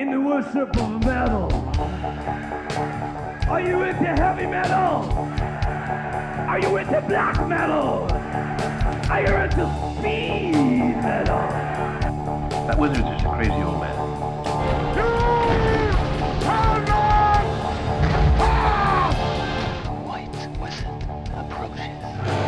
[0.00, 1.52] in the worship of metal.
[3.50, 5.12] Are you into heavy metal?
[6.48, 8.08] Are you into black metal?
[9.10, 9.66] Are you into
[9.98, 11.42] speed metal?
[12.66, 13.94] That wizard is a crazy old man.
[20.08, 20.86] White wizard
[21.36, 22.00] approaches.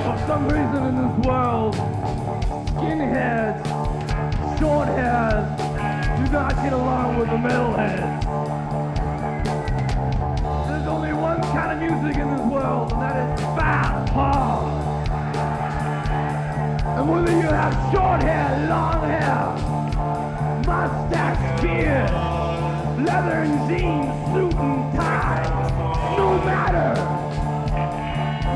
[0.07, 1.75] For some reason in this world,
[2.77, 3.63] skinheads,
[4.59, 5.62] short hairs do
[6.33, 8.25] not get along with the metalheads.
[10.67, 14.73] There's only one kind of music in this world, and that is fast, hard.
[16.99, 19.53] And whether you have short hair, long hair,
[20.67, 22.11] mustache, beard,
[23.05, 26.97] leather and jeans, suit and tie, no matter.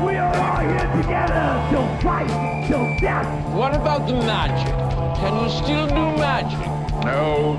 [0.03, 3.55] We are all here together till fight, till death.
[3.55, 4.73] What about the magic?
[5.19, 6.76] Can you still do magic?
[7.03, 7.57] No.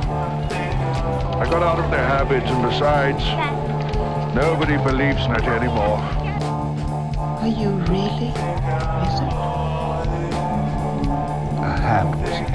[1.39, 3.23] I got out of the habit, and besides,
[4.35, 5.99] nobody believes in it anymore.
[7.41, 8.33] Are you really
[8.99, 9.33] wizard?
[11.61, 12.47] A ham wizard.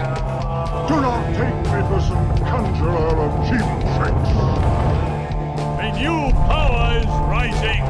[0.87, 4.31] Do not take me for some conjurer of cheap tricks.
[5.79, 7.83] A new power is rising.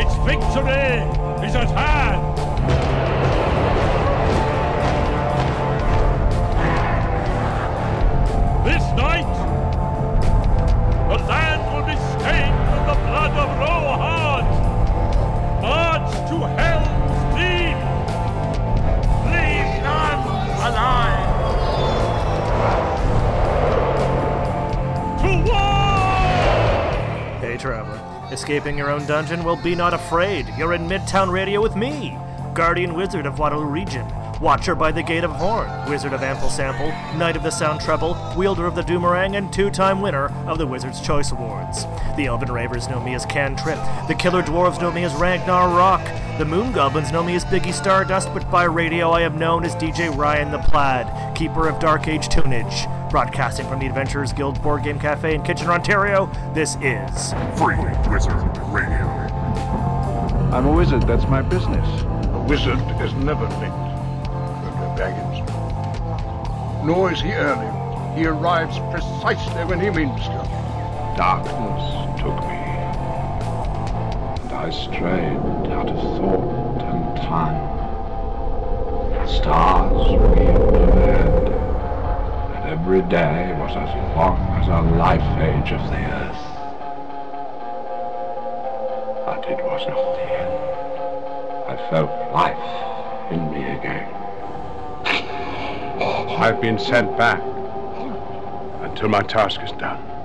[0.00, 1.04] Its victory
[1.46, 3.15] is at hand.
[28.32, 29.44] Escaping your own dungeon?
[29.44, 30.52] Well, be not afraid.
[30.58, 32.18] You're in Midtown Radio with me,
[32.54, 34.04] Guardian Wizard of Waterloo Region,
[34.40, 38.16] Watcher by the Gate of Horn, Wizard of Ample Sample, Knight of the Sound Treble,
[38.36, 41.84] Wielder of the Doomerang, and two-time winner of the Wizard's Choice Awards.
[42.16, 43.78] The Elven Ravers know me as Cantrip,
[44.08, 46.02] the Killer Dwarves know me as Ragnar Rock,
[46.38, 49.74] the Moon Goblins know me as Biggie Stardust, but by radio I am known as
[49.76, 53.10] DJ Ryan the Plaid, Keeper of Dark Age Tunage.
[53.10, 57.76] Broadcasting from the Adventurers Guild Board Game Cafe in Kitchener, Ontario, this is Free
[58.10, 59.06] Wizard Radio.
[60.52, 62.02] I'm a wizard, that's my business.
[62.02, 63.72] A wizard is never late,
[64.62, 66.84] Burglar Baggins.
[66.84, 68.18] Nor is he early.
[68.18, 70.46] He arrives precisely when he means to.
[71.16, 72.58] Darkness took me,
[74.42, 77.66] and I strayed out of thought and time.
[79.28, 81.52] Stars wheeled overhead,
[82.54, 86.44] and every day was as long as a life age of the earth.
[89.24, 90.56] But it was not the end.
[91.68, 92.66] I felt life
[93.30, 94.12] in me again.
[96.40, 97.40] I've been sent back
[98.82, 100.15] until my task is done.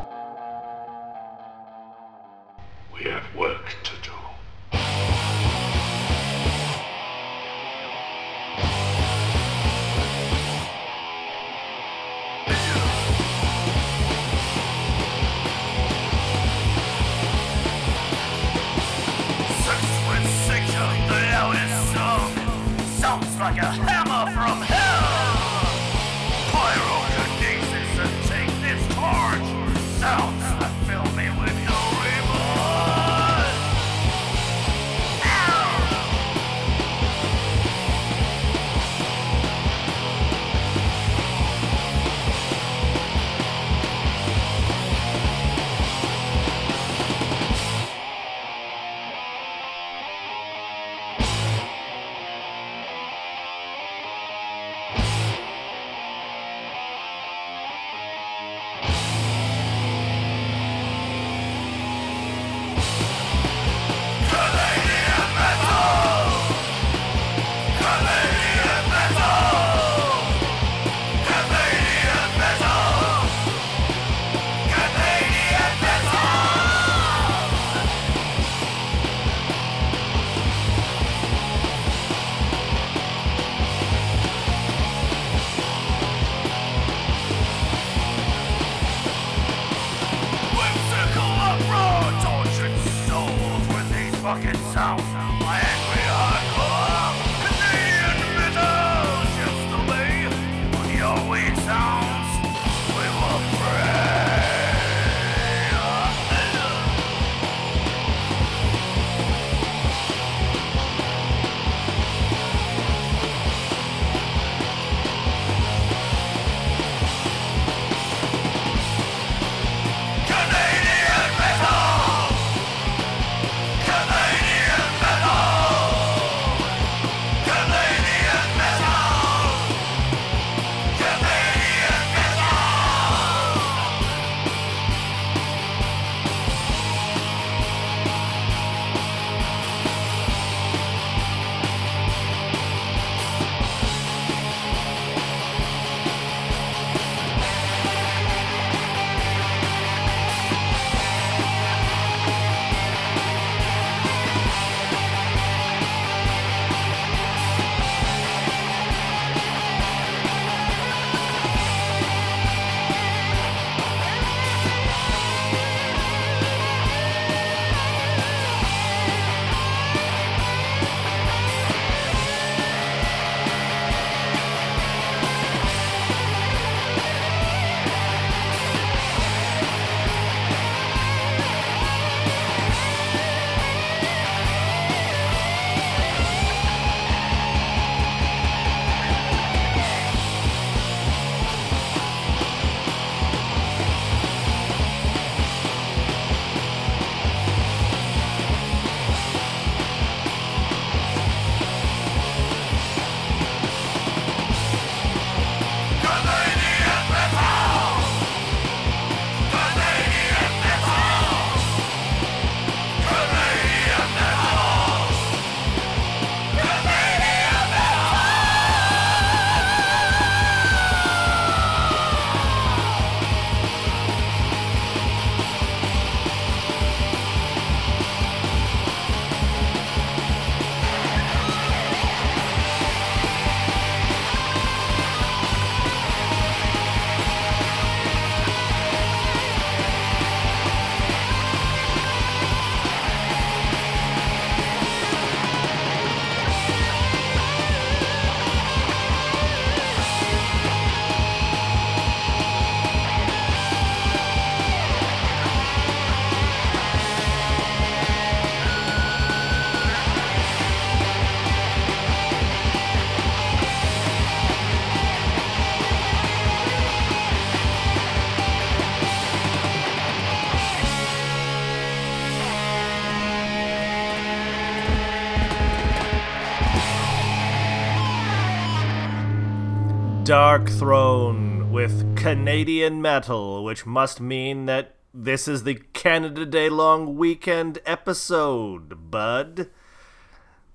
[280.32, 287.80] Darkthrone with Canadian metal, which must mean that this is the Canada Day long weekend
[287.86, 289.70] episode, bud.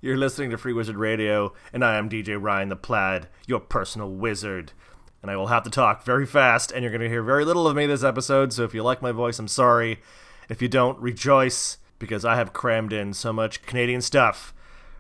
[0.03, 4.11] You're listening to Free Wizard Radio, and I am DJ Ryan the Plaid, your personal
[4.11, 4.73] wizard.
[5.23, 7.67] And I will have to talk very fast, and you're going to hear very little
[7.67, 10.03] of me this episode, so if you like my voice, I'm sorry.
[10.51, 14.53] If you don't, rejoice, because I have crammed in so much Canadian stuff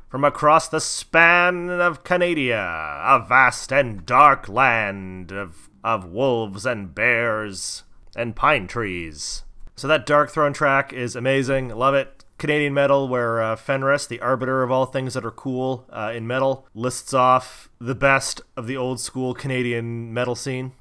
[0.08, 6.94] from across the span of Canada, a vast and dark land of, of wolves and
[6.94, 7.82] bears
[8.14, 9.42] and pine trees.
[9.74, 11.68] So that Darkthrone track is amazing.
[11.68, 12.24] Love it.
[12.38, 16.26] Canadian metal, where uh, Fenriz, the arbiter of all things that are cool uh, in
[16.26, 20.72] metal, lists off the best of the old school Canadian metal scene.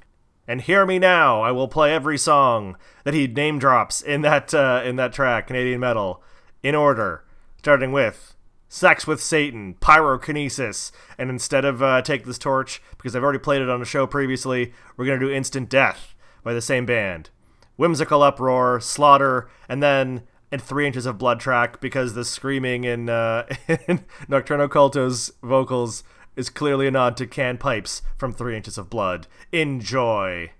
[0.46, 4.52] And hear me now, I will play every song that he name drops in that
[4.54, 6.22] uh, in that track, Canadian metal,
[6.62, 7.24] in order,
[7.58, 8.35] starting with
[8.68, 13.62] Sex with Satan, Pyrokinesis, and instead of uh, Take This Torch, because I've already played
[13.62, 17.30] it on a show previously, we're going to do Instant Death by the same band.
[17.76, 23.08] Whimsical Uproar, Slaughter, and then and Three Inches of Blood track, because the screaming in,
[23.08, 23.46] uh,
[23.88, 26.04] in Nocturno Culto's vocals
[26.36, 29.26] is clearly a nod to Cam Pipes from Three Inches of Blood.
[29.52, 30.50] Enjoy!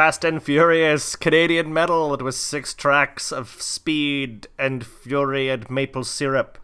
[0.00, 2.14] Fast and Furious Canadian metal.
[2.14, 6.56] It was six tracks of speed and fury and maple syrup.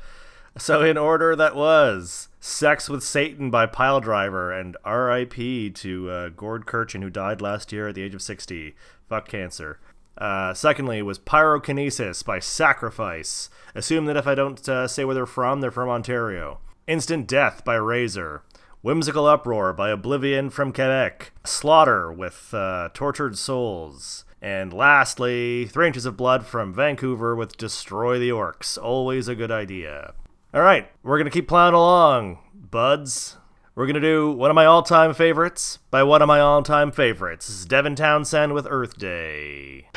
[0.57, 5.68] So, in order, that was Sex with Satan by Piledriver and R.I.P.
[5.68, 8.75] to uh, Gord Kirchin, who died last year at the age of 60.
[9.07, 9.81] Fuck cancer.
[10.16, 13.51] Uh, secondly, was Pyrokinesis by Sacrifice.
[13.75, 16.61] Assume that if I don't uh, say where they're from, they're from Ontario.
[16.87, 18.44] Instant Death by Razor.
[18.87, 21.33] Whimsical Uproar by Oblivion from Quebec.
[21.42, 24.25] Slaughter with uh, Tortured Souls.
[24.40, 28.81] And lastly, Three Inches of Blood from Vancouver with Destroy the Orcs.
[28.81, 30.14] Always a good idea.
[30.55, 33.38] All right, we're going to keep plowing along, buds.
[33.75, 36.62] We're going to do one of my all time favorites by one of my all
[36.62, 37.49] time favorites.
[37.49, 39.88] This is Devin Townsend with Earth Day.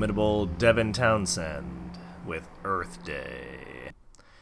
[0.00, 3.90] Inimitable Devin Townsend with Earth Day.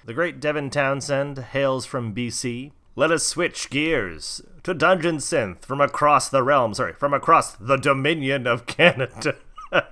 [0.04, 2.70] The great Devin Townsend hails from BC.
[2.94, 7.74] Let us switch gears to Dungeon Synth from across the realm, sorry, from across the
[7.74, 9.34] Dominion of Canada.
[9.72, 9.82] I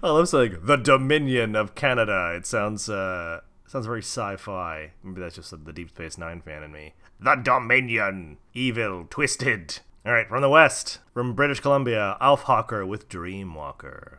[0.00, 2.32] love saying the Dominion of Canada.
[2.36, 4.92] It sounds uh sounds very sci-fi.
[5.02, 6.94] Maybe that's just the Deep Space Nine fan in me.
[7.18, 9.80] The Dominion, evil, twisted.
[10.06, 14.16] All right, from the west, from British Columbia, Alf Hawker with Dreamwalker.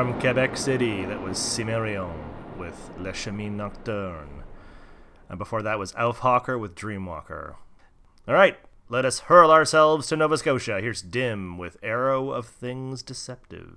[0.00, 2.16] From Quebec City, that was Cimerion
[2.56, 4.44] with Le Chemin Nocturne.
[5.28, 7.56] And before that was Aufhawker with Dreamwalker.
[8.26, 8.56] All right,
[8.88, 10.80] let us hurl ourselves to Nova Scotia.
[10.80, 13.76] Here's Dim with Arrow of Things Deceptive.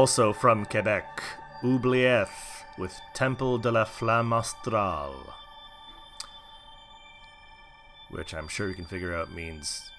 [0.00, 1.22] Also from Quebec,
[1.62, 2.30] Oubliette
[2.78, 5.34] with Temple de la Flamme Astrale.
[8.08, 9.90] Which I'm sure you can figure out means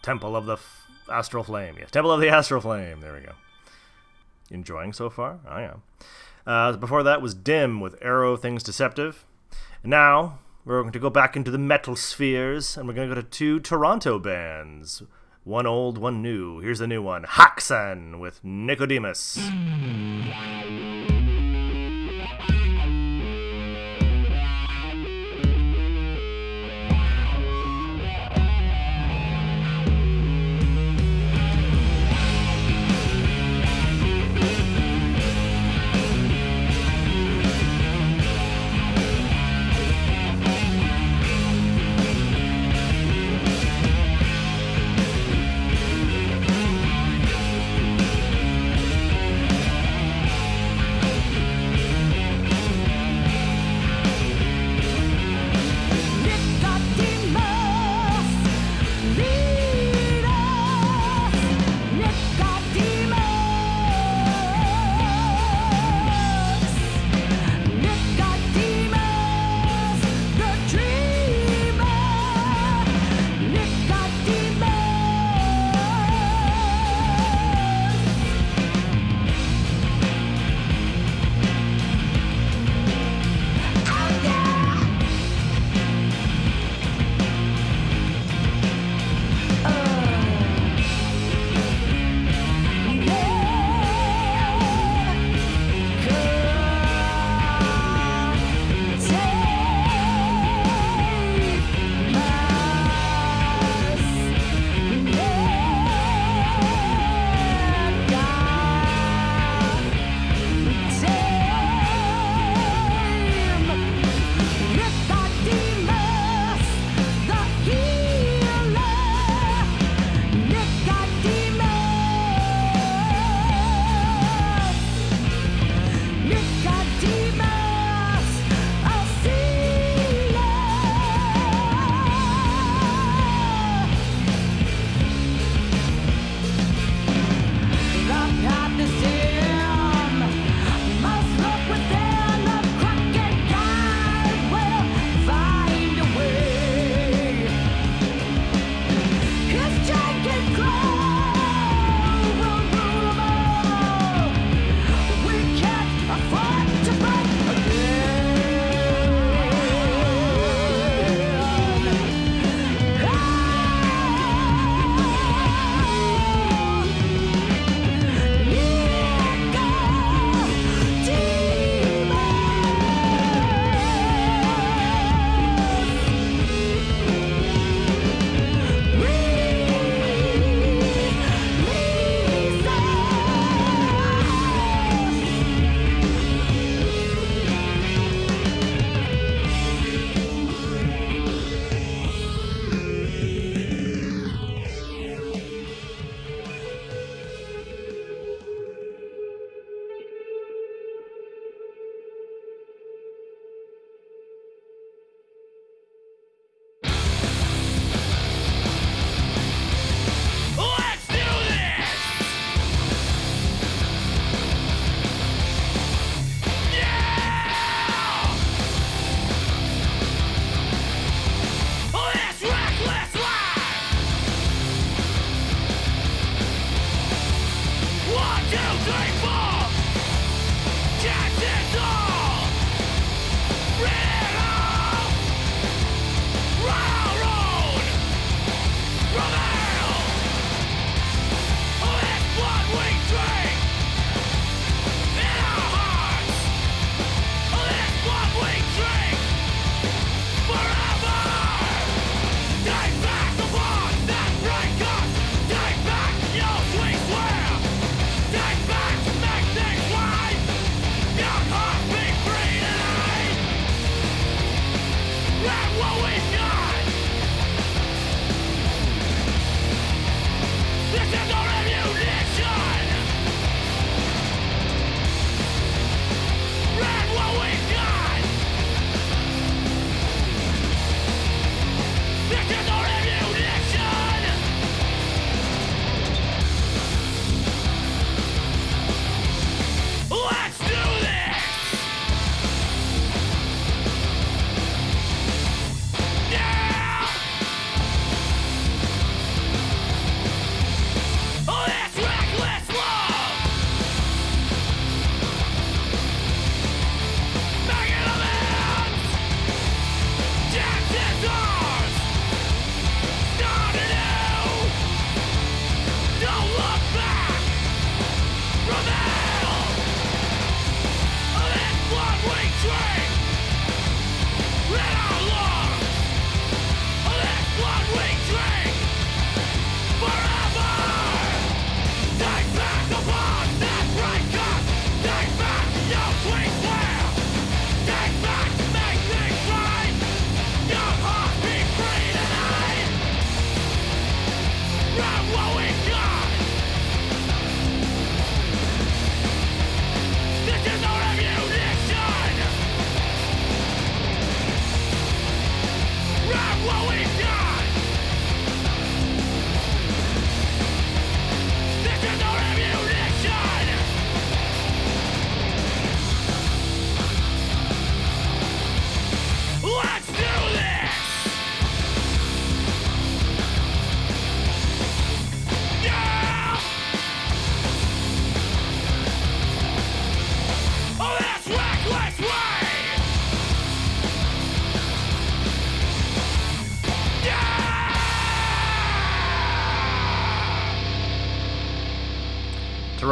[0.00, 1.76] Temple of the F- Astral Flame.
[1.78, 3.02] Yes, Temple of the Astral Flame.
[3.02, 3.32] There we go.
[4.50, 5.40] Enjoying so far?
[5.46, 5.82] I am.
[6.46, 9.26] Uh, before that was Dim with Arrow Things Deceptive.
[9.84, 13.20] Now we're going to go back into the metal spheres and we're going to go
[13.20, 15.02] to two Toronto bands.
[15.44, 16.60] One old, one new.
[16.60, 19.38] Here's the new one Haxan with Nicodemus.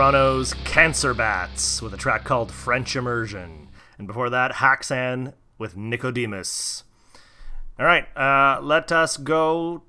[0.09, 3.69] Toronto's Cancer Bats with a track called French Immersion.
[3.99, 6.85] And before that, Haxan with Nicodemus.
[7.79, 9.83] All right, uh, let us go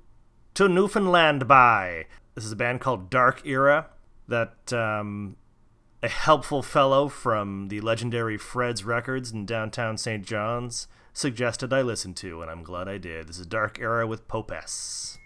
[0.52, 2.04] to Newfoundland by.
[2.34, 3.88] This is a band called Dark Era
[4.28, 5.36] that um,
[6.02, 10.22] a helpful fellow from the legendary Fred's Records in downtown St.
[10.22, 13.26] John's suggested I listen to, and I'm glad I did.
[13.26, 15.18] This is Dark Era with Popes.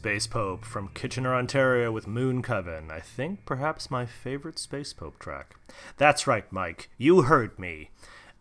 [0.00, 2.90] Space Pope from Kitchener, Ontario with Moon Coven.
[2.90, 5.56] I think perhaps my favorite Space Pope track.
[5.98, 6.88] That's right, Mike.
[6.96, 7.90] You heard me.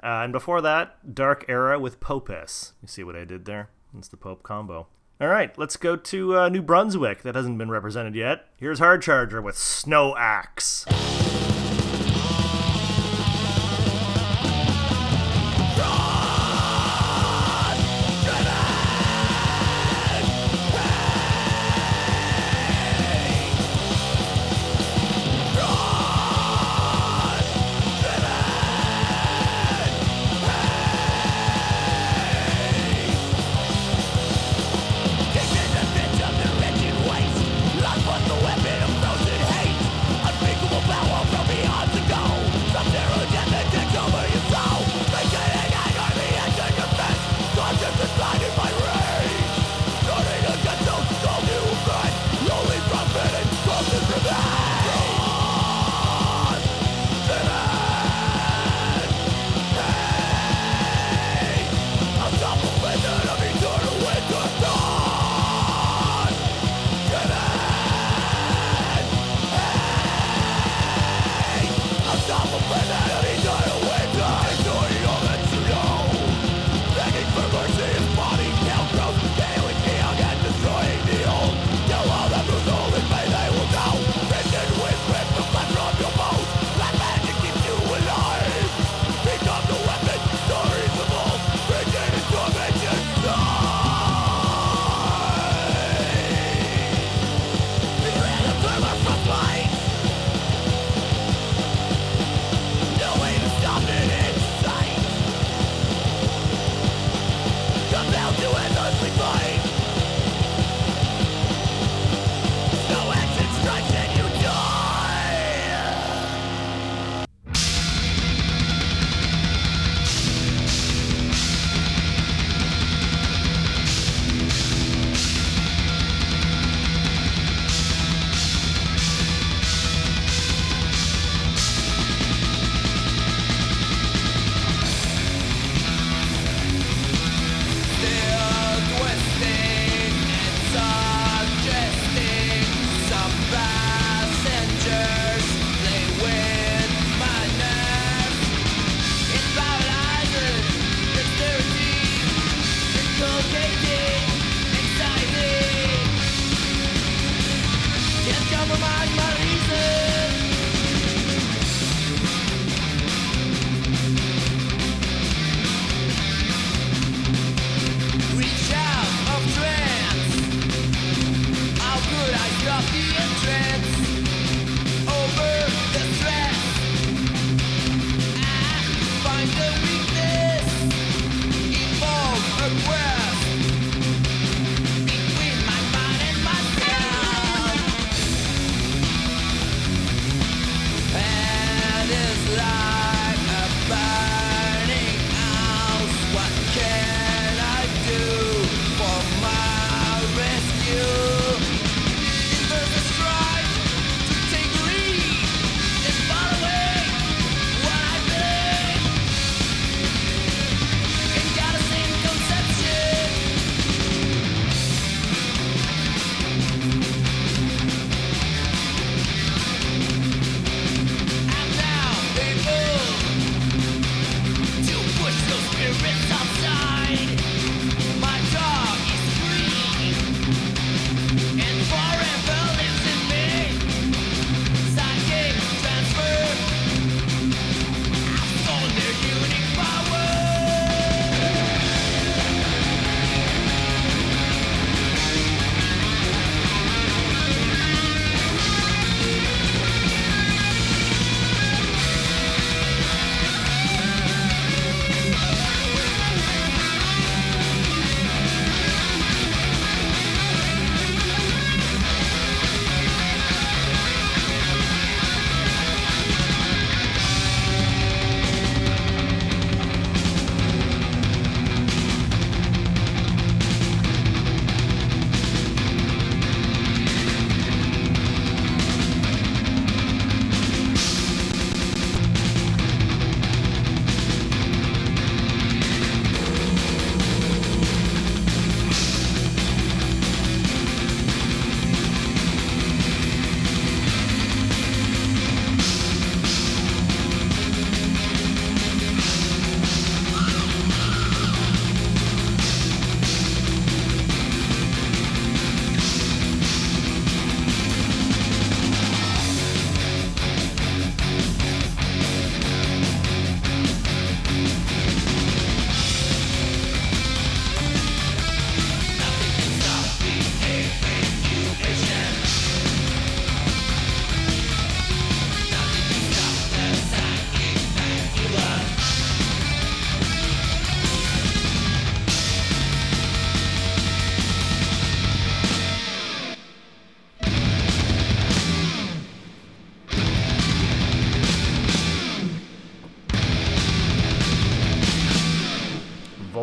[0.02, 2.72] Uh, and before that, Dark Era with Popus.
[2.82, 3.72] You see what I did there?
[3.98, 4.88] It's the Pope combo.
[5.20, 7.24] All right, let's go to uh, New Brunswick.
[7.24, 8.46] That hasn't been represented yet.
[8.56, 10.86] Here's Hard Charger with Snow Axe.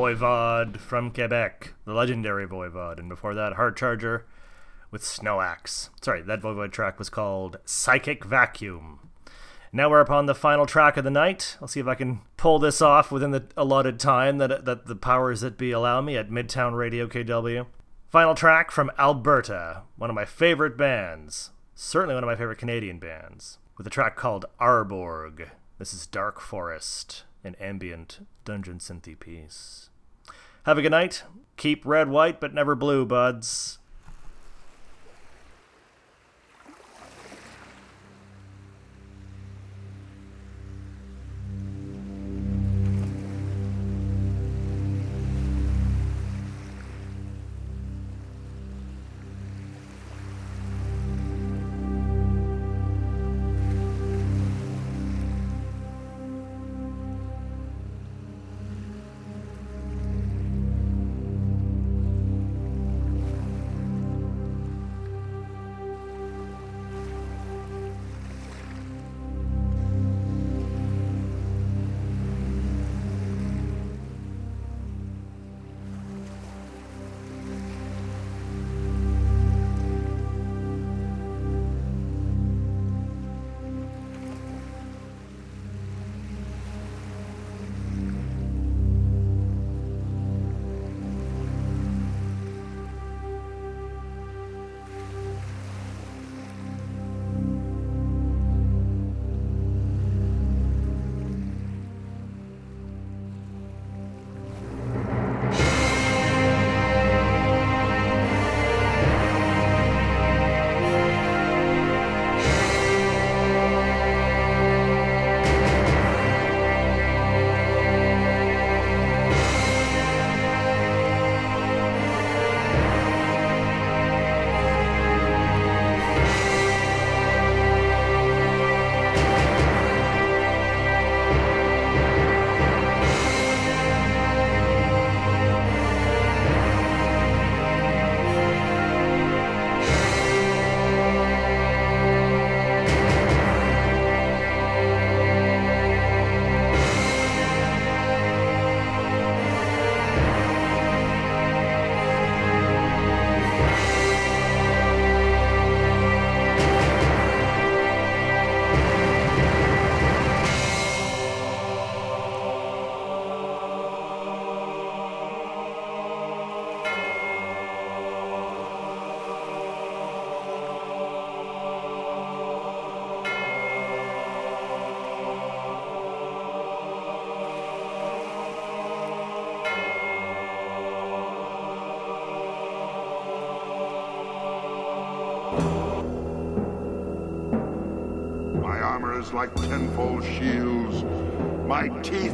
[0.07, 4.25] Voivod from Quebec, the legendary Voivod, and before that, Hard Charger
[4.93, 5.91] with Snow Axe.
[6.01, 9.01] Sorry, that Voivod track was called Psychic Vacuum.
[9.73, 11.57] Now we're upon the final track of the night.
[11.61, 14.95] I'll see if I can pull this off within the allotted time that, that the
[14.95, 17.67] powers that be allow me at Midtown Radio KW.
[18.09, 23.01] Final track from Alberta, one of my favorite bands, certainly one of my favorite Canadian
[23.01, 25.49] bands, with a track called Arborg.
[25.81, 29.91] This is Dark Forest, an ambient dungeon synthy piece.
[30.67, 31.23] Have a good night.
[31.57, 33.79] Keep red, white, but never blue, buds.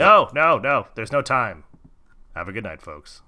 [0.03, 0.87] No, no, no.
[0.95, 1.65] There's no time.
[2.35, 3.23] Have a good night, folks.